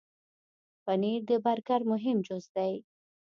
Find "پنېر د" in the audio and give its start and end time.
0.83-1.31